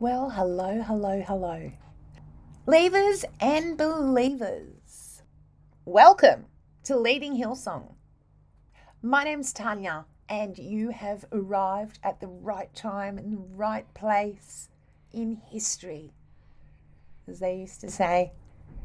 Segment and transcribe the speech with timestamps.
[0.00, 1.72] Well, hello, hello, hello.
[2.68, 5.22] Leavers and believers,
[5.84, 6.44] welcome
[6.84, 7.94] to Leaving Hillsong.
[9.02, 14.68] My name's Tanya, and you have arrived at the right time and the right place
[15.12, 16.12] in history,
[17.26, 18.30] as they used to say,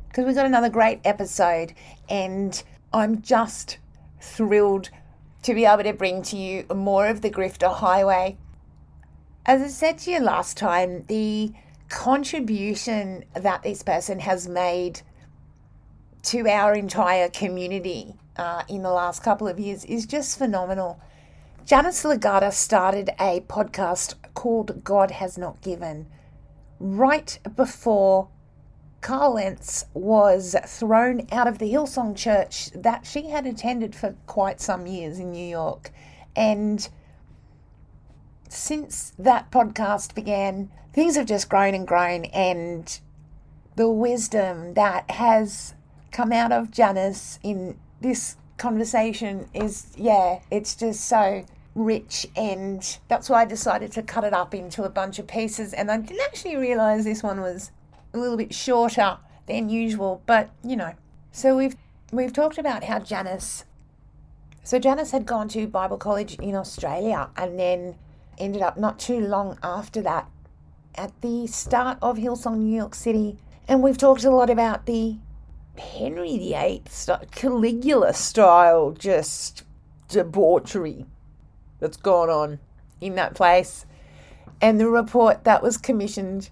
[0.07, 1.75] because we've got another great episode,
[2.09, 3.77] and I'm just
[4.19, 4.89] thrilled
[5.43, 8.39] to be able to bring to you more of the Grifter Highway
[9.45, 11.51] as I said to you last time, the
[11.89, 15.01] contribution that this person has made
[16.23, 20.99] to our entire community uh, in the last couple of years is just phenomenal.
[21.65, 26.07] Janice Lagata started a podcast called God Has Not Given
[26.79, 28.29] right before
[29.01, 34.61] Carl Lentz was thrown out of the Hillsong Church that she had attended for quite
[34.61, 35.91] some years in New York.
[36.35, 36.87] And
[38.53, 42.99] since that podcast began, things have just grown and grown, and
[43.75, 45.73] the wisdom that has
[46.11, 53.29] come out of Janice in this conversation is, yeah, it's just so rich, and that's
[53.29, 55.73] why I decided to cut it up into a bunch of pieces.
[55.73, 57.71] And I didn't actually realize this one was
[58.13, 60.93] a little bit shorter than usual, but you know.
[61.31, 61.75] So we've
[62.11, 63.65] we've talked about how Janice.
[64.63, 67.95] So Janice had gone to Bible college in Australia, and then
[68.37, 70.29] ended up not too long after that
[70.95, 73.37] at the start of Hillsong, New York City.
[73.67, 75.17] And we've talked a lot about the
[75.77, 79.63] Henry VIII style, Caligula style, just
[80.07, 81.05] debauchery
[81.79, 82.59] that's gone on
[83.01, 83.85] in that place.
[84.61, 86.49] And the report that was commissioned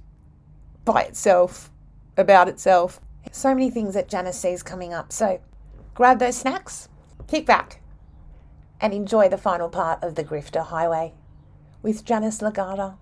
[0.84, 1.72] by itself,
[2.18, 3.00] about itself.
[3.32, 5.14] So many things that Janice sees coming up.
[5.14, 5.40] So
[5.94, 6.90] grab those snacks,
[7.28, 7.82] kick back,
[8.82, 11.14] and enjoy the final part of the Grifter Highway
[11.82, 12.96] with Janice Lagata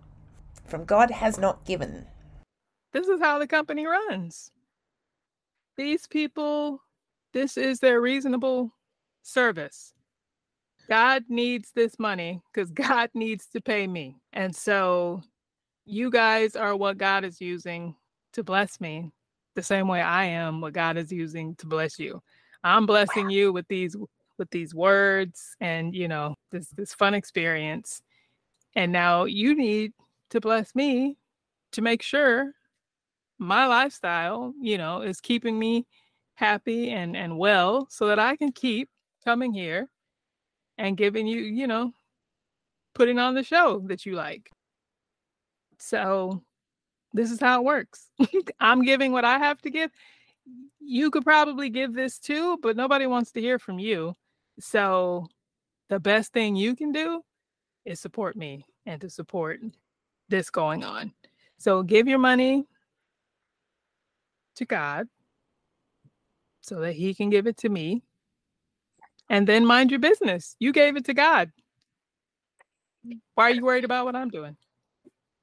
[0.65, 2.05] from God Has Not Given.
[2.93, 4.51] This is how the company runs.
[5.77, 6.81] These people,
[7.33, 8.73] this is their reasonable
[9.21, 9.93] service.
[10.87, 14.17] God needs this money because God needs to pay me.
[14.33, 15.21] And so
[15.85, 17.95] you guys are what God is using
[18.33, 19.11] to bless me
[19.55, 22.21] the same way I am what God is using to bless you.
[22.63, 23.31] I'm blessing wow.
[23.31, 23.95] you with these
[24.37, 28.01] with these words and you know this this fun experience.
[28.79, 29.91] And now you need
[30.29, 31.17] to bless me
[31.73, 32.53] to make sure
[33.37, 35.85] my lifestyle, you know, is keeping me
[36.35, 38.89] happy and and well so that I can keep
[39.25, 39.89] coming here
[40.77, 41.91] and giving you, you know,
[42.95, 44.49] putting on the show that you like.
[45.77, 46.41] So
[47.11, 48.07] this is how it works.
[48.61, 49.91] I'm giving what I have to give.
[50.79, 54.15] You could probably give this too, but nobody wants to hear from you.
[54.57, 55.27] So
[55.89, 57.23] the best thing you can do
[57.85, 59.59] is support me and to support
[60.29, 61.13] this going on.
[61.59, 62.65] So give your money
[64.55, 65.07] to God
[66.61, 68.01] so that he can give it to me
[69.29, 70.55] and then mind your business.
[70.59, 71.51] You gave it to God.
[73.35, 74.57] Why are you worried about what I'm doing?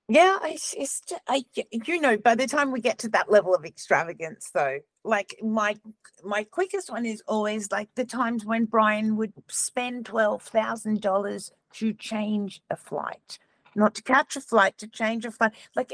[0.08, 3.54] Yeah, it's, it's just, I, you know, by the time we get to that level
[3.54, 5.76] of extravagance, though, like my
[6.24, 11.50] my quickest one is always like the times when Brian would spend twelve thousand dollars
[11.76, 13.38] to change a flight,
[13.74, 15.52] not to catch a flight, to change a flight.
[15.74, 15.92] Like,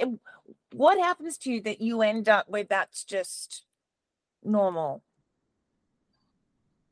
[0.73, 3.65] what happens to you that you end up where that's just
[4.43, 5.03] normal?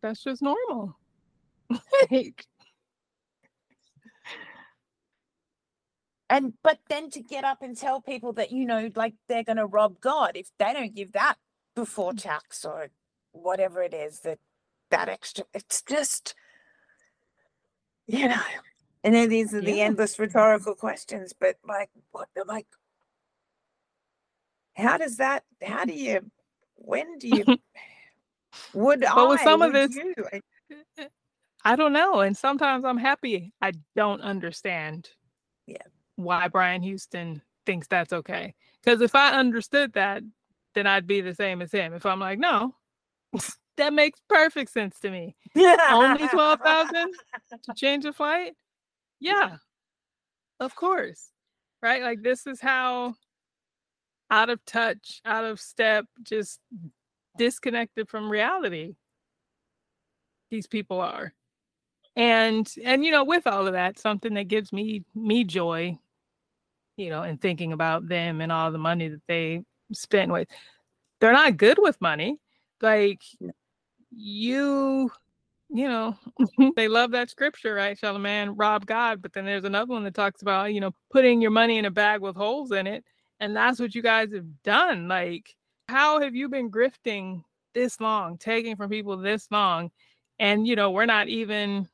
[0.01, 0.97] that's just normal.
[2.11, 2.47] Like,
[6.29, 9.57] and but then to get up and tell people that you know like they're going
[9.57, 11.37] to rob god if they don't give that
[11.77, 12.23] before mm.
[12.23, 12.89] tax or
[13.31, 14.39] whatever it is that
[14.91, 16.35] that extra it's just
[18.09, 18.43] you know
[19.03, 19.73] and then these are yeah.
[19.73, 22.67] the endless rhetorical questions but like what like
[24.77, 26.21] how does that how do you
[26.77, 27.45] when do you
[28.75, 29.29] Would but I?
[29.29, 30.15] with some of this, you?
[31.65, 32.21] I don't know.
[32.21, 35.11] And sometimes I'm happy I don't understand.
[35.67, 35.77] Yeah.
[36.17, 38.55] Why Brian Houston thinks that's okay?
[38.83, 40.23] Because if I understood that,
[40.75, 41.93] then I'd be the same as him.
[41.93, 42.75] If I'm like, no,
[43.77, 45.37] that makes perfect sense to me.
[45.55, 45.77] Yeah.
[45.91, 47.13] Only twelve thousand
[47.65, 48.55] to change a flight?
[49.21, 49.57] Yeah,
[50.59, 51.31] of course.
[51.83, 52.03] Right?
[52.03, 53.15] Like this is how
[54.31, 56.61] out of touch, out of step, just
[57.37, 58.95] disconnected from reality
[60.51, 61.33] these people are
[62.17, 65.97] and and you know with all of that something that gives me me joy
[66.97, 69.63] you know in thinking about them and all the money that they
[69.93, 70.49] spent with
[71.21, 72.37] they're not good with money
[72.83, 73.23] like
[74.11, 75.11] you
[75.73, 76.69] you know mm-hmm.
[76.77, 80.03] they love that scripture right shall a man rob god but then there's another one
[80.05, 83.05] that talks about you know putting your money in a bag with holes in it
[83.39, 85.55] and that's what you guys have done like
[85.91, 87.43] how have you been grifting
[87.75, 89.91] this long, taking from people this long?
[90.39, 91.89] And, you know, we're not even,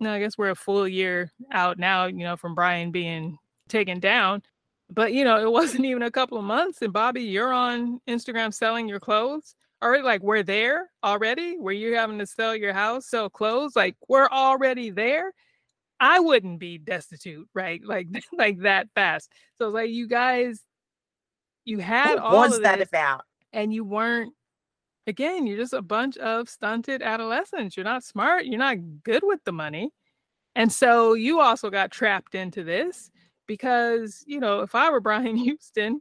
[0.00, 4.00] no, I guess we're a full year out now, you know, from Brian being taken
[4.00, 4.42] down.
[4.90, 6.80] But, you know, it wasn't even a couple of months.
[6.80, 10.02] And Bobbie, you're on Instagram selling your clothes already.
[10.02, 13.76] Like, we're there already where you're having to sell your house, sell clothes.
[13.76, 15.32] Like, we're already there.
[16.00, 17.80] I wouldn't be destitute, right?
[17.86, 19.32] Like, like that fast.
[19.58, 20.62] So, like, you guys
[21.68, 23.22] you had what all was that about
[23.52, 24.32] and you weren't
[25.06, 29.44] again you're just a bunch of stunted adolescents you're not smart you're not good with
[29.44, 29.90] the money
[30.56, 33.10] and so you also got trapped into this
[33.46, 36.00] because you know if i were brian houston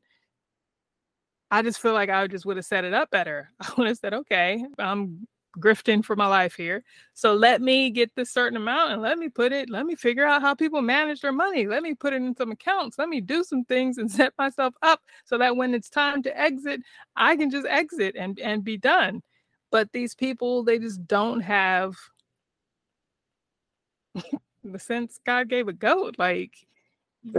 [1.51, 3.97] i just feel like i just would have set it up better i would have
[3.97, 5.27] said okay i'm
[5.59, 6.83] grifting for my life here.
[7.13, 10.25] So let me get this certain amount and let me put it, let me figure
[10.25, 11.67] out how people manage their money.
[11.67, 12.97] Let me put it in some accounts.
[12.97, 16.39] Let me do some things and set myself up so that when it's time to
[16.39, 16.81] exit,
[17.15, 19.21] I can just exit and, and be done.
[19.71, 21.95] But these people, they just don't have
[24.63, 26.15] the sense God gave a goat.
[26.17, 26.53] Like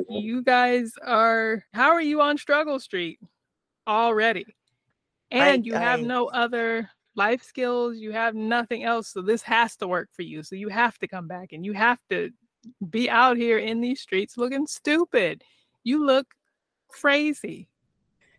[0.08, 3.18] you guys are, how are you on struggle street
[3.88, 4.46] already?
[5.30, 9.08] And I, you have I, no other life skills, you have nothing else.
[9.08, 10.42] So this has to work for you.
[10.42, 12.30] So you have to come back and you have to
[12.88, 15.42] be out here in these streets looking stupid.
[15.82, 16.26] You look
[16.88, 17.68] crazy,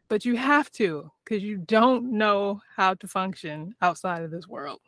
[0.07, 4.81] but you have to because you don't know how to function outside of this world.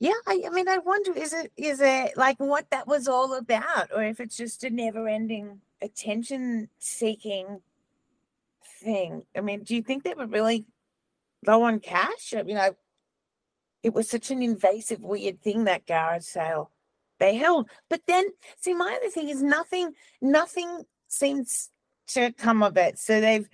[0.00, 3.34] Yeah, I, I, mean, I wonder is it is it like what that was all
[3.34, 7.60] about, or if it's just a never-ending attention-seeking
[8.82, 9.22] thing?
[9.36, 10.66] I mean, do you think they were really
[11.46, 12.34] low on cash.
[12.36, 12.70] I mean, I
[13.82, 16.72] it was such an invasive, weird thing that garage sale
[17.20, 17.68] they held.
[17.88, 18.26] But then,
[18.60, 21.70] see, my other thing is nothing, nothing seems
[22.08, 22.98] to come of it.
[22.98, 23.48] So they've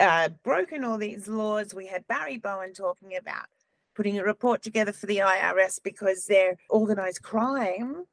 [0.00, 1.74] uh, broken all these laws.
[1.74, 3.46] We had Barry Bowen talking about
[3.94, 8.04] putting a report together for the IRS because they're organized crime.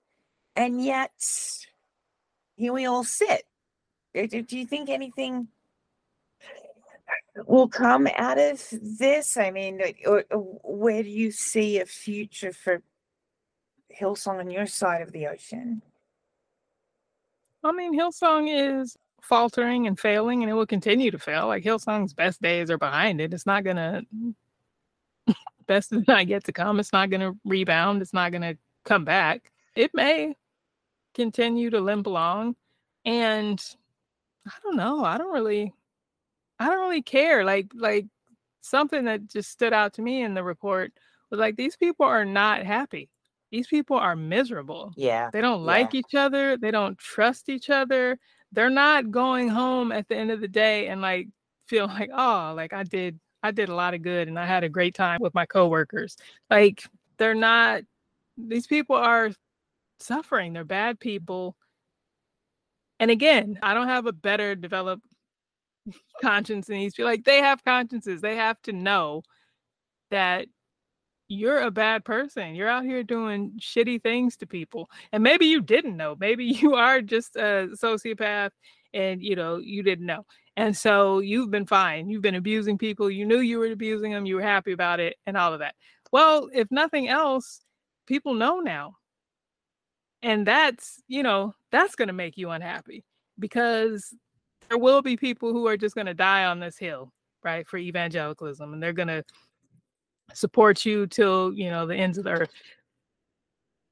[0.56, 1.12] And yet,
[2.56, 3.44] here we all sit.
[4.14, 5.48] Do you think anything
[7.48, 9.38] will come out of this?
[9.38, 12.82] I mean, or, or uh, uh, where do you see a future for
[14.00, 15.82] Hillsong on your side of the ocean?
[17.64, 21.48] I mean, Hillsong is faltering and failing, and it will continue to fail.
[21.48, 23.34] Like Hillsong's best days are behind it.
[23.34, 24.04] It's not gonna
[25.68, 26.80] best is not yet to come.
[26.80, 28.02] It's not gonna rebound.
[28.02, 29.52] It's not gonna come back.
[29.76, 30.36] It may
[31.14, 32.56] continue to limp along,
[33.06, 33.64] and
[34.46, 35.06] I don't know.
[35.06, 35.74] I don't really,
[36.60, 37.44] I don't really care.
[37.44, 38.06] Like like
[38.62, 40.94] something that just stood out to me in the report
[41.30, 43.10] was like these people are not happy.
[43.52, 44.94] These people are miserable.
[44.96, 45.30] Yeah.
[45.32, 46.58] They don't like each other.
[46.58, 48.18] They don't trust each other
[48.54, 51.28] they're not going home at the end of the day and like
[51.68, 54.64] feel like oh like i did i did a lot of good and i had
[54.64, 56.16] a great time with my coworkers
[56.50, 56.84] like
[57.18, 57.82] they're not
[58.38, 59.32] these people are
[60.00, 61.56] suffering they're bad people
[63.00, 65.04] and again i don't have a better developed
[66.22, 69.22] conscience needs these people like they have consciences they have to know
[70.12, 70.48] that
[71.34, 72.56] you're a bad person.
[72.56, 74.90] You're out here doing shitty things to people.
[75.12, 76.16] And maybe you didn't know.
[76.20, 78.52] Maybe you are just a sociopath
[78.94, 80.26] and you know, you didn't know.
[80.56, 82.10] And so you've been fine.
[82.10, 83.10] You've been abusing people.
[83.10, 84.26] You knew you were abusing them.
[84.26, 85.74] You were happy about it and all of that.
[86.12, 87.62] Well, if nothing else,
[88.06, 88.98] people know now.
[90.22, 93.04] And that's, you know, that's going to make you unhappy
[93.40, 94.14] because
[94.74, 97.12] there will be people who are just going to die on this hill,
[97.44, 98.74] right, for evangelicalism.
[98.74, 99.24] And they're going to
[100.34, 102.52] support you till you know the ends of the earth.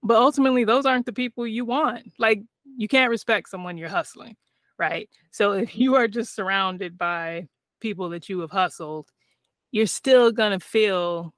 [0.03, 2.11] But ultimately those aren't the people you want.
[2.17, 2.41] Like
[2.77, 4.35] you can't respect someone you're hustling
[4.81, 5.07] right?
[5.29, 7.47] So if you are just surrounded by
[7.79, 9.11] people that you have hustled
[9.71, 11.33] you're still gonna feel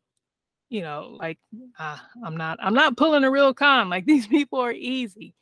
[0.69, 1.37] you know like
[1.77, 3.89] ah, i'm not i'm not pulling a real con.
[3.89, 5.35] Like these people are easy.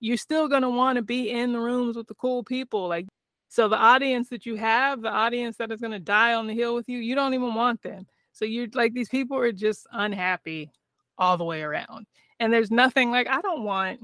[0.00, 3.06] You're still gonna want to be in the rooms with the cool people like
[3.50, 6.54] so the audience that you have the audience that is going to die on the
[6.54, 9.86] hill with you you don't even want them so you're like, these people are just
[9.92, 10.72] unhappy
[11.18, 12.06] all the way around.
[12.38, 14.00] And there's nothing like, I don't want,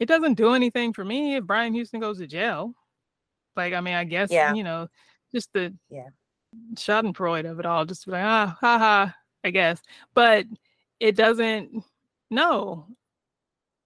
[0.00, 2.72] it doesn't do anything for me if Brian Houston goes to jail.
[3.56, 4.54] Like, I mean, I guess, yeah.
[4.54, 4.88] you know,
[5.32, 6.08] just the yeah.
[6.74, 9.82] schadenfreude of it all, just like, ah, ha ha, I guess.
[10.14, 10.46] But
[10.98, 11.84] it doesn't,
[12.30, 12.86] no,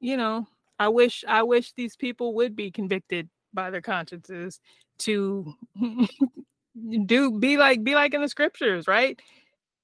[0.01, 0.47] you know,
[0.79, 4.61] I wish, I wish these people would be convicted by their consciences
[4.99, 5.55] to
[7.07, 9.19] do be like be like in the scriptures, right?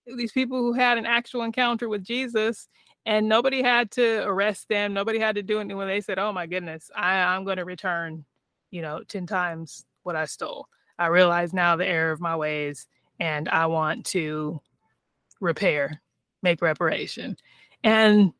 [0.07, 2.69] These people who had an actual encounter with Jesus
[3.07, 6.33] and nobody had to arrest them, nobody had to do anything when they said, Oh
[6.33, 8.25] my goodness, I, I'm gonna return,
[8.71, 10.67] you know, 10 times what I stole.
[10.99, 12.87] I realize now the error of my ways
[13.21, 14.61] and I want to
[15.41, 16.03] repair,
[16.43, 17.37] make reparation.
[17.85, 18.33] And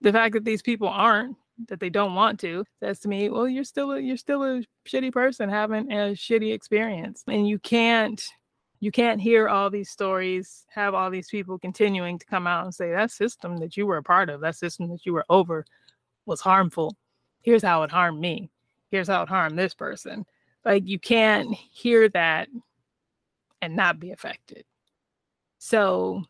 [0.00, 3.48] the fact that these people aren't that they don't want to says to me well
[3.48, 7.24] you're still a, you're still a shitty person having a shitty experience.
[7.26, 8.22] And you can't
[8.80, 12.74] you can't hear all these stories have all these people continuing to come out and
[12.74, 15.64] say that system that you were a part of that system that you were over
[16.26, 16.96] was harmful.
[17.42, 18.50] Here's how it harmed me.
[18.90, 20.24] Here's how it harmed this person.
[20.64, 22.48] Like you can't hear that
[23.60, 24.64] and not be affected.
[25.58, 26.22] So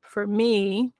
[0.00, 0.92] for me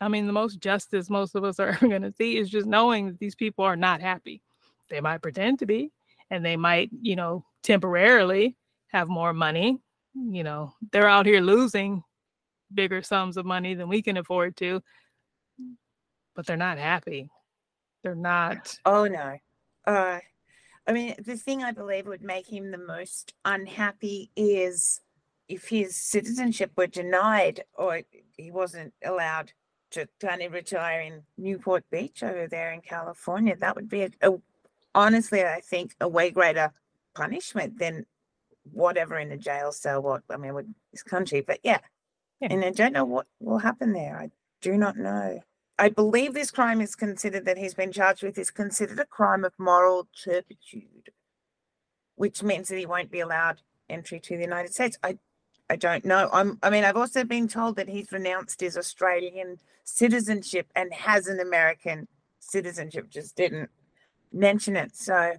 [0.00, 2.66] I mean, the most justice most of us are ever going to see is just
[2.66, 4.42] knowing that these people are not happy.
[4.90, 5.90] They might pretend to be,
[6.30, 8.56] and they might, you know, temporarily
[8.88, 9.80] have more money.
[10.14, 12.02] You know, they're out here losing
[12.72, 14.82] bigger sums of money than we can afford to,
[16.34, 17.30] but they're not happy.
[18.02, 18.78] They're not.
[18.84, 19.36] Oh, no.
[19.86, 20.18] Uh,
[20.86, 25.00] I mean, the thing I believe would make him the most unhappy is
[25.48, 28.02] if his citizenship were denied or
[28.36, 29.52] he wasn't allowed
[29.90, 33.56] to kind of retire in Newport Beach over there in California.
[33.56, 34.34] That would be a, a
[34.94, 36.72] honestly, I think, a way greater
[37.14, 38.06] punishment than
[38.72, 40.02] whatever in a jail cell.
[40.02, 41.78] What I mean, with this country, but yeah.
[42.40, 44.18] yeah, and I don't know what will happen there.
[44.18, 44.30] I
[44.60, 45.40] do not know.
[45.78, 49.44] I believe this crime is considered that he's been charged with is considered a crime
[49.44, 51.12] of moral turpitude,
[52.16, 54.98] which means that he won't be allowed entry to the United States.
[55.02, 55.18] I
[55.70, 56.30] I don't know.
[56.32, 61.26] I'm, I mean, I've also been told that he's renounced his Australian citizenship and has
[61.26, 62.08] an American
[62.38, 63.70] citizenship, just didn't
[64.32, 64.96] mention it.
[64.96, 65.34] So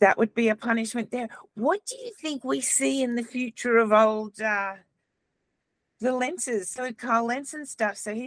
[0.00, 1.28] that would be a punishment there.
[1.54, 4.74] What do you think we see in the future of old uh,
[6.00, 6.66] the Lentzes?
[6.66, 7.96] So Carl Lentz and stuff.
[7.96, 8.26] So he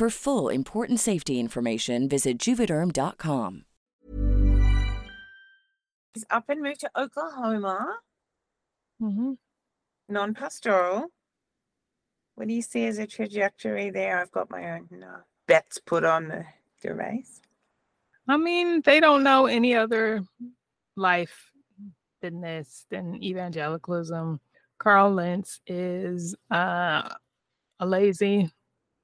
[0.00, 3.64] For full important safety information, visit juvederm.com.
[6.14, 7.98] He's up and moved to Oklahoma,
[9.02, 9.32] Mm-hmm.
[10.08, 11.08] non pastoral.
[12.34, 14.18] What do you see as a trajectory there?
[14.18, 16.46] I've got my own uh, bets put on the,
[16.80, 17.42] the race.
[18.26, 20.22] I mean, they don't know any other
[20.96, 21.50] life
[22.22, 24.40] than this, than evangelicalism.
[24.78, 27.06] Carl Lentz is uh,
[27.80, 28.50] a lazy,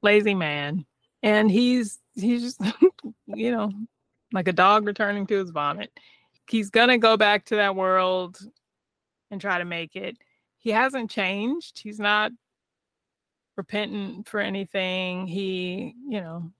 [0.06, 0.86] lazy man,
[1.22, 2.60] and he's he's just
[3.26, 3.72] you know
[4.32, 5.90] like a dog returning to his vomit.
[6.48, 8.38] He's gonna go back to that world
[9.30, 10.16] and try to make it.
[10.58, 11.78] He hasn't changed.
[11.78, 12.32] He's not
[13.56, 15.26] repentant for anything.
[15.26, 16.50] He, you know,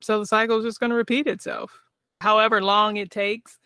[0.00, 1.80] so the cycle is just going to repeat itself,
[2.20, 3.58] however long it takes.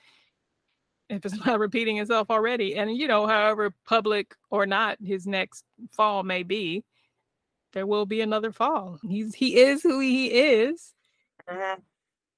[1.08, 5.64] If it's not repeating itself already, and you know, however public or not his next
[5.90, 6.84] fall may be,
[7.72, 8.98] there will be another fall.
[9.08, 10.94] He's he is who he is,
[11.48, 11.82] Mhm.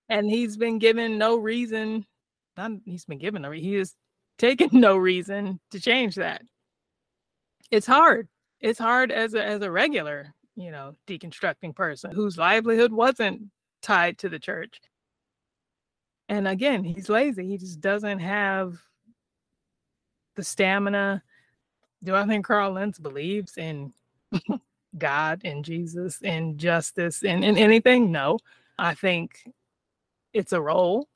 [0.09, 2.07] and he's been given no reason.
[2.57, 3.95] Not he's been given re- He has
[4.39, 6.43] taken no reason to change that.
[7.71, 8.29] It's hard.
[8.61, 13.51] It's hard as a as a regular, you know, deconstructing person whose livelihood wasn't
[13.83, 14.81] tied to the church.
[16.29, 17.47] And again, he's lazy.
[17.47, 18.79] He just doesn't have
[20.37, 21.23] the stamina.
[22.05, 23.93] Do I think Carl Lentz believes in
[24.99, 28.13] God and Jesus and justice and, and anything?
[28.13, 28.39] No.
[28.79, 29.51] I think
[30.33, 31.09] it's a role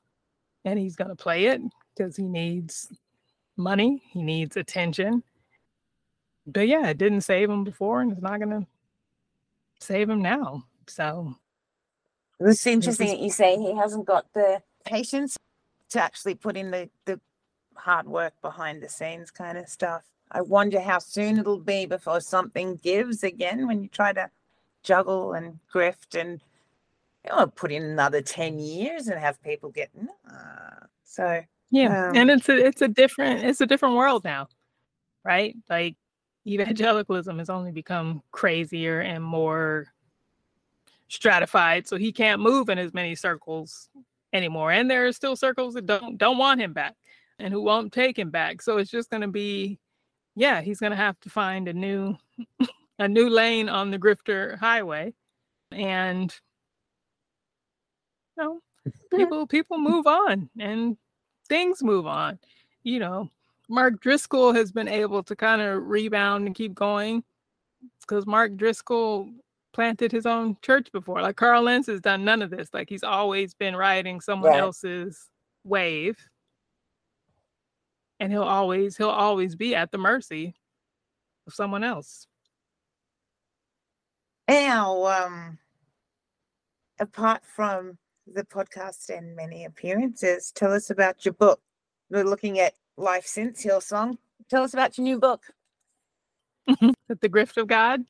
[0.65, 1.61] and he's going to play it
[1.95, 2.89] because he needs
[3.57, 5.23] money, he needs attention.
[6.45, 8.67] But yeah, it didn't save him before and it's not going to
[9.79, 10.65] save him now.
[10.87, 11.35] So
[12.39, 15.37] It's interesting that you say he hasn't got the patience
[15.89, 17.19] to actually put in the, the
[17.75, 20.03] hard work behind the scenes kind of stuff.
[20.31, 24.29] I wonder how soon it'll be before something gives again when you try to
[24.83, 26.41] juggle and grift and
[27.25, 30.09] you know, put in another 10 years and have people get nah.
[31.03, 34.47] so Yeah, Um, and it's a it's a different it's a different world now,
[35.23, 35.55] right?
[35.69, 35.95] Like
[36.45, 39.87] evangelicalism has only become crazier and more
[41.09, 43.89] stratified, so he can't move in as many circles
[44.33, 44.71] anymore.
[44.71, 46.95] And there are still circles that don't don't want him back
[47.39, 48.61] and who won't take him back.
[48.61, 49.79] So it's just going to be,
[50.37, 52.15] yeah, he's going to have to find a new
[52.99, 55.13] a new lane on the grifter highway,
[55.71, 56.33] and
[58.37, 58.61] you know,
[59.13, 60.97] people people move on and
[61.49, 62.39] things move on.
[62.83, 63.29] You know,
[63.69, 67.23] Mark Driscoll has been able to kind of rebound and keep going
[68.01, 69.29] because Mark Driscoll
[69.73, 71.21] planted his own church before.
[71.21, 72.69] Like Carl Lentz has done none of this.
[72.73, 74.59] Like he's always been riding someone Right.
[74.59, 75.29] else's
[75.63, 76.17] wave.
[78.19, 80.55] And he'll always he'll always be at the mercy
[81.45, 82.27] of someone else.
[84.47, 85.57] Now, um,
[86.99, 91.59] apart from the podcast and many appearances, tell us about your book.
[92.09, 94.17] We're looking at Life Since Hillsong.
[94.49, 95.43] Tell us about your new book.
[97.07, 98.03] The grift of God.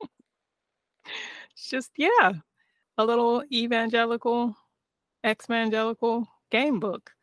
[1.52, 2.32] it's just yeah,
[2.98, 4.54] a little evangelical,
[5.22, 7.13] ex-evangelical game book.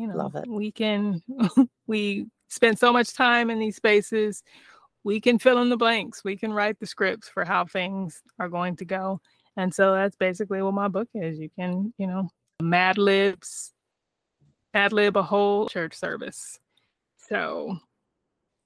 [0.00, 0.48] You know, Love it.
[0.48, 1.22] we can
[1.86, 4.42] we spend so much time in these spaces.
[5.04, 6.24] We can fill in the blanks.
[6.24, 9.20] We can write the scripts for how things are going to go.
[9.58, 11.38] And so that's basically what my book is.
[11.38, 12.30] You can, you know,
[12.62, 13.74] Mad Libs,
[14.72, 16.58] ad lib a whole church service.
[17.28, 17.76] So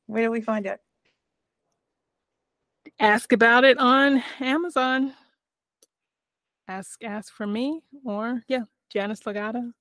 [0.07, 0.79] where do we find it?
[3.01, 5.15] Ask about it on Amazon.
[6.69, 9.73] Ask ask for me or yeah, Janice Lagata.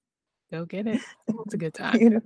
[0.54, 1.02] Go get it.
[1.28, 2.22] It's a good time.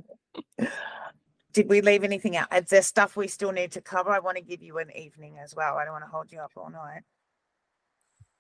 [1.53, 2.53] Did we leave anything out?
[2.53, 4.09] Is there stuff we still need to cover?
[4.09, 5.77] I want to give you an evening as well.
[5.77, 7.03] I don't want to hold you up all night.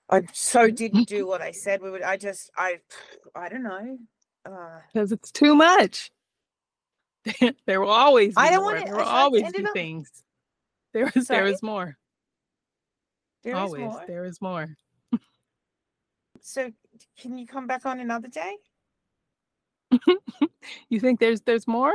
[0.09, 2.01] I so didn't do what I said we would.
[2.01, 2.79] I just, I,
[3.33, 3.97] I don't know.
[4.43, 6.11] Because uh, it's too much.
[7.65, 8.35] there will always.
[8.35, 8.73] Be I don't more.
[8.73, 8.85] want.
[8.87, 9.71] There will always be up...
[9.71, 10.11] things.
[10.93, 11.27] There is.
[11.29, 11.95] There is more.
[13.45, 13.83] There always.
[13.83, 14.03] Is more?
[14.05, 14.67] There is more.
[16.41, 16.73] so,
[17.17, 18.57] can you come back on another day?
[20.89, 21.93] You think there's there's more?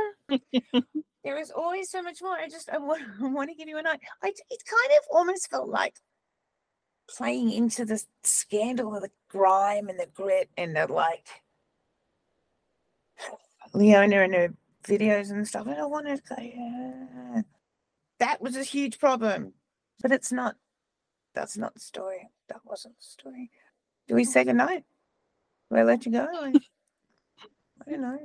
[1.23, 2.33] there is always so much more.
[2.33, 3.99] I just I want, I want to give you a night.
[4.23, 5.95] I it kind of almost felt like
[7.09, 11.27] playing into the scandal of the grime and the grit and the like
[13.73, 14.53] Leona and her
[14.83, 15.67] videos and stuff.
[15.67, 17.41] I don't want to say yeah.
[18.19, 19.53] that was a huge problem,
[20.01, 20.55] but it's not.
[21.35, 22.29] That's not the story.
[22.49, 23.49] That wasn't the story.
[24.07, 24.83] Do we say goodnight?
[25.71, 26.27] Do I let you go?
[27.87, 28.19] I, don't know.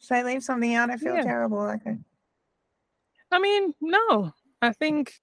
[0.00, 0.90] Should I leave something out?
[0.90, 1.22] I feel yeah.
[1.22, 1.58] terrible.
[1.58, 3.38] Like I...
[3.38, 4.32] Mean, no.
[4.62, 5.20] I think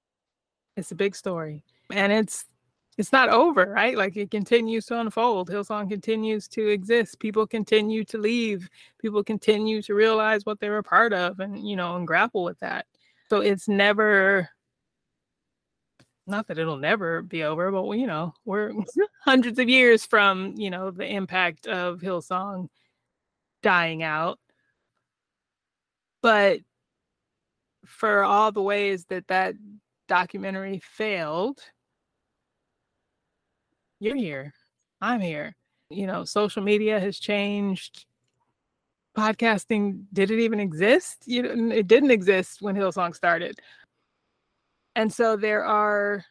[0.78, 2.46] it's a big story, and it's
[2.98, 3.98] it's not over, right?
[3.98, 5.50] Like it continues to unfold.
[5.50, 7.20] Hillsong continues to exist.
[7.20, 8.70] People continue to leave.
[9.00, 12.60] People continue to realize what they were part of and, you know, and grapple with
[12.60, 12.86] that.
[13.30, 14.50] So it's never,
[16.28, 18.72] not that it'll never be over, but, you know, we're
[19.22, 22.70] hundreds of years from, you know, the impact of Hillsong
[23.64, 24.38] dying out.
[26.22, 26.60] But
[27.86, 29.56] for all the ways that that
[30.08, 31.60] documentary failed,
[34.00, 34.54] you're here.
[35.02, 35.56] I'm here.
[35.90, 38.06] You know, social media has changed.
[39.18, 41.24] Podcasting did it even exist?
[41.26, 43.60] You know, it didn't exist when Hillsong started.
[44.96, 46.24] And so there are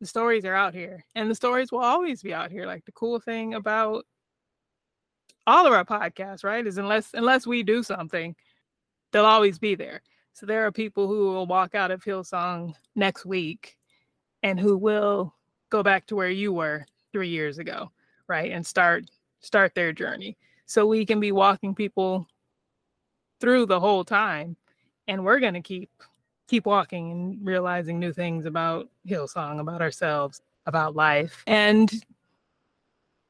[0.00, 2.66] the stories are out here and the stories will always be out here.
[2.66, 4.04] Like the cool thing about
[5.48, 6.66] all of our podcasts, right?
[6.66, 8.36] Is unless unless we do something,
[9.12, 10.02] they'll always be there.
[10.34, 13.76] So there are people who will walk out of Hillsong next week
[14.42, 15.34] and who will
[15.70, 17.90] go back to where you were three years ago,
[18.28, 18.52] right?
[18.52, 20.36] And start start their journey.
[20.66, 22.28] So we can be walking people
[23.40, 24.54] through the whole time.
[25.08, 25.90] And we're gonna keep
[26.46, 31.42] keep walking and realizing new things about Hillsong, about ourselves, about life.
[31.46, 31.90] And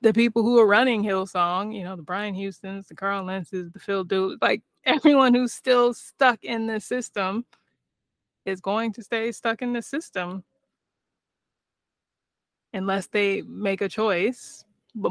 [0.00, 3.80] the people who are running Hillsong, you know, the Brian Houstons, the Carl Lentzes, the
[3.80, 7.44] Phil Do, like everyone who's still stuck in the system
[8.46, 10.44] is going to stay stuck in the system
[12.72, 14.64] unless they make a choice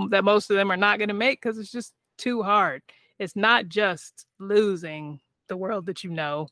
[0.09, 2.81] that most of them are not going to make because it's just too hard.
[3.19, 6.47] It's not just losing the world that you know,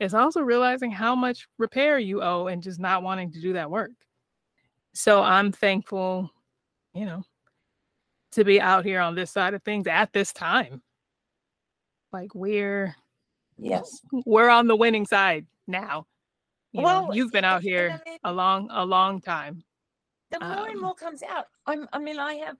[0.00, 3.70] it's also realizing how much repair you owe and just not wanting to do that
[3.70, 3.92] work.
[4.92, 6.30] So I'm thankful,
[6.94, 7.24] you know,
[8.34, 10.82] to be out here on this side of things at this time.
[12.12, 12.94] Like we're
[13.58, 16.06] yes, we're on the winning side now.
[16.72, 19.64] You well, know, you've been out here a long a long time
[20.34, 21.46] the more um, and more comes out.
[21.66, 22.56] I'm, I mean, I have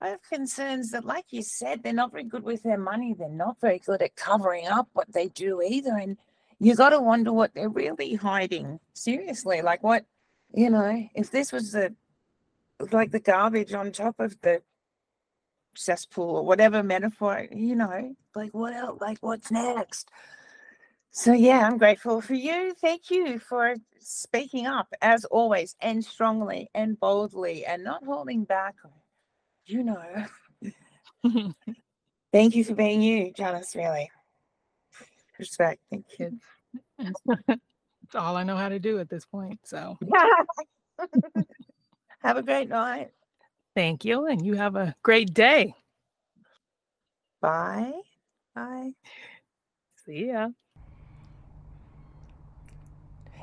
[0.00, 3.14] I have concerns that, like you said, they're not very good with their money.
[3.14, 5.96] They're not very good at covering up what they do either.
[5.96, 6.18] And
[6.58, 8.80] you got to wonder what they're really hiding.
[8.92, 10.04] Seriously, like what,
[10.52, 11.94] you know, if this was the
[12.90, 14.60] like the garbage on top of the
[15.76, 19.00] cesspool or whatever metaphor, you know, like what else?
[19.00, 20.10] Like what's next?
[21.16, 22.74] So, yeah, I'm grateful for you.
[22.80, 28.74] Thank you for speaking up as always and strongly and boldly and not holding back.
[29.64, 30.26] You know.
[32.32, 34.10] Thank you for being you, Janice, really.
[35.38, 35.80] Respect.
[35.88, 36.40] Thank you.
[36.98, 39.60] It's all I know how to do at this point.
[39.64, 39.96] So,
[42.22, 43.12] have a great night.
[43.74, 44.26] Thank you.
[44.26, 45.74] And you have a great day.
[47.40, 47.92] Bye.
[48.54, 48.92] Bye.
[50.04, 50.50] See ya.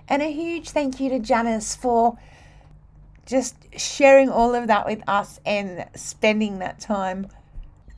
[0.08, 2.18] And a huge thank you to Janice for
[3.26, 7.28] just sharing all of that with us and spending that time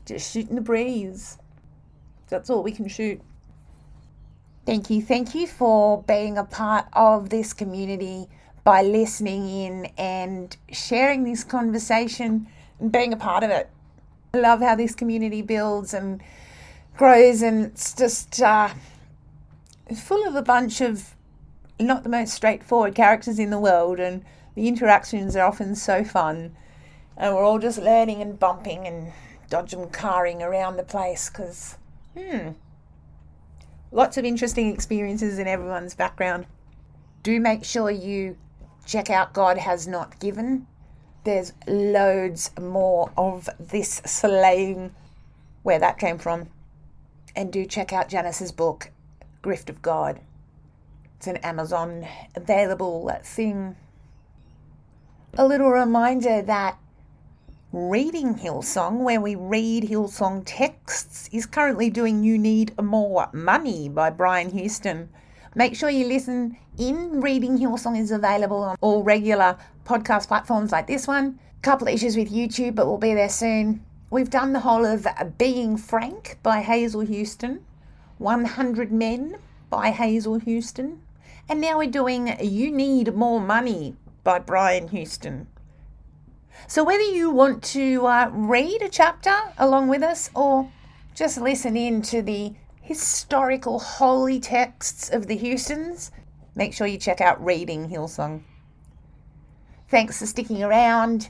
[0.05, 1.37] just shooting the breeze.
[2.29, 3.21] That's all we can shoot.
[4.65, 5.01] Thank you.
[5.01, 8.27] Thank you for being a part of this community
[8.63, 12.47] by listening in and sharing this conversation
[12.79, 13.69] and being a part of it.
[14.33, 16.21] I love how this community builds and
[16.95, 18.69] grows, and it's just, uh,
[19.95, 21.15] full of a bunch of
[21.79, 24.23] not the most straightforward characters in the world, and
[24.55, 26.55] the interactions are often so fun.
[27.17, 29.11] And we're all just learning and bumping and
[29.49, 31.77] dodging carring around the place because,
[32.17, 32.49] hmm,
[33.91, 36.45] lots of interesting experiences in everyone's background.
[37.21, 38.37] Do make sure you
[38.85, 40.67] check out God Has Not Given.
[41.23, 44.93] There's loads more of this slaying,
[45.63, 46.49] where that came from.
[47.35, 48.91] And do check out Janice's book,
[49.41, 50.19] Gift of God.
[51.17, 53.75] It's an Amazon available thing.
[55.37, 56.77] A little reminder that
[57.71, 64.11] Reading Hillsong, where we read Hillsong texts, is currently doing You Need More Money by
[64.11, 65.09] Brian Houston.
[65.55, 67.21] Make sure you listen in.
[67.21, 71.39] Reading Hillsong is available on all regular podcast platforms like this one.
[71.61, 73.85] Couple issues with YouTube, but we'll be there soon.
[74.09, 77.63] We've done the whole of Being Frank by Hazel Houston,
[78.17, 79.37] 100 Men
[79.69, 81.01] by Hazel Houston,
[81.47, 85.47] and now we're doing You Need More Money by Brian Houston.
[86.67, 90.71] So, whether you want to uh, read a chapter along with us or
[91.13, 96.11] just listen in to the historical holy texts of the Houstons,
[96.53, 98.43] make sure you check out Reading Hillsong.
[99.87, 101.29] Thanks for sticking around.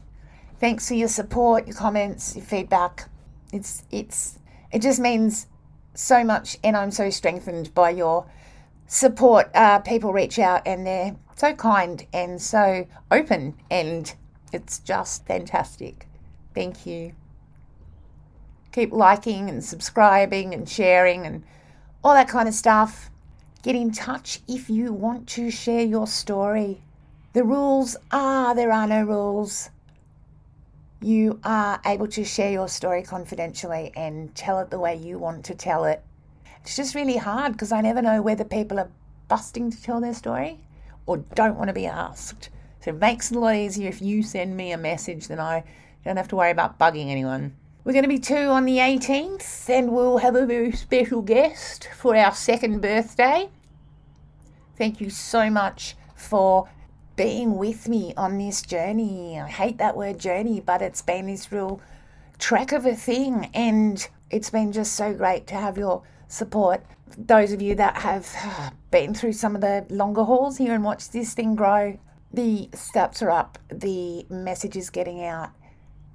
[0.59, 3.09] Thanks for your support, your comments, your feedback.
[3.51, 4.39] It's it's
[4.71, 5.47] it just means
[5.93, 8.25] so much, and I'm so strengthened by your
[8.87, 9.51] support.
[9.53, 14.13] Uh, people reach out and they're so kind and so open and
[14.51, 16.07] it's just fantastic.
[16.55, 17.13] Thank you.
[18.73, 21.43] Keep liking and subscribing and sharing and
[22.03, 23.11] all that kind of stuff.
[23.61, 26.81] Get in touch if you want to share your story.
[27.33, 29.69] The rules are there are no rules.
[31.01, 35.45] You are able to share your story confidentially and tell it the way you want
[35.45, 36.03] to tell it.
[36.61, 38.89] It's just really hard because I never know whether people are
[39.27, 40.59] busting to tell their story
[41.05, 42.49] or don't want to be asked.
[42.79, 45.63] So it makes it a lot easier if you send me a message, then I
[46.03, 47.55] don't have to worry about bugging anyone.
[47.85, 51.89] We're going to be two on the 18th, and we'll have a very special guest
[51.97, 53.49] for our second birthday.
[54.77, 56.69] Thank you so much for
[57.17, 59.37] being with me on this journey.
[59.37, 61.81] I hate that word journey, but it's been this real
[62.39, 66.85] trek of a thing, and it's been just so great to have your support.
[67.17, 70.85] Those of you that have uh, been through some of the longer hauls here and
[70.85, 71.99] watched this thing grow,
[72.31, 75.49] the steps are up, the message is getting out.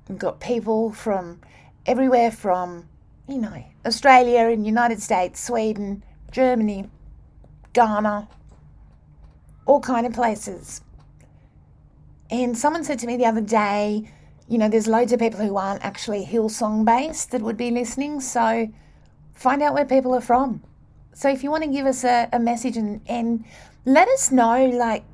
[0.08, 1.42] We've got people from
[1.88, 2.86] everywhere from,
[3.26, 6.88] you know, Australia and United States, Sweden, Germany,
[7.72, 8.28] Ghana,
[9.64, 10.82] all kind of places.
[12.30, 14.06] And someone said to me the other day,
[14.48, 18.20] you know, there's loads of people who aren't actually Hillsong based that would be listening.
[18.20, 18.68] So
[19.34, 20.62] find out where people are from.
[21.14, 23.46] So if you want to give us a, a message and, and
[23.86, 25.04] let us know, like,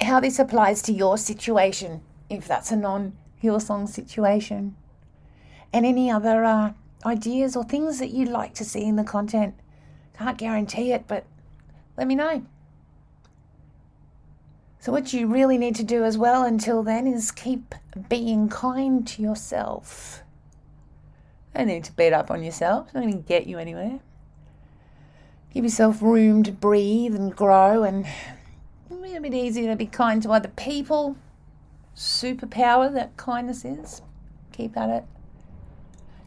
[0.00, 4.76] how this applies to your situation, if that's a non Hillsong situation,
[5.74, 6.72] and any other uh,
[7.04, 9.54] ideas or things that you'd like to see in the content.
[10.16, 11.26] Can't guarantee it, but
[11.96, 12.46] let me know.
[14.78, 17.74] So, what you really need to do as well until then is keep
[18.08, 20.22] being kind to yourself.
[21.54, 23.98] Don't need to beat up on yourself, it's not going to get you anywhere.
[25.52, 28.06] Give yourself room to breathe and grow and
[28.90, 31.16] a bit easier to be kind to other people.
[31.96, 34.02] Superpower that kindness is.
[34.52, 35.04] Keep at it.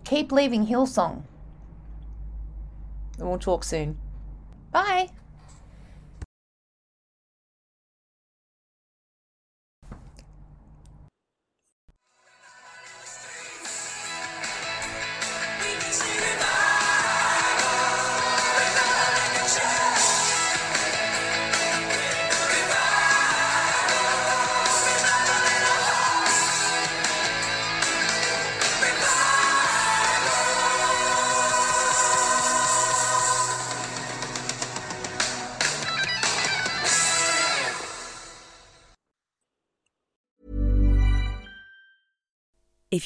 [0.07, 1.23] Keep leaving Hillsong.
[3.19, 3.97] And we'll talk soon.
[4.71, 5.09] Bye.